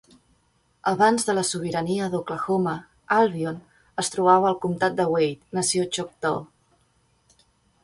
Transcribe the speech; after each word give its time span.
Abans 0.91 1.27
de 1.27 1.35
la 1.39 1.43
sobirania 1.49 2.07
d'Oklahoma, 2.13 2.73
Albion 3.17 3.61
es 4.05 4.11
trobava 4.15 4.49
al 4.53 4.59
comtat 4.65 4.99
de 5.03 5.09
Wade, 5.13 5.47
Nació 5.61 5.89
Choctaw. 5.99 6.43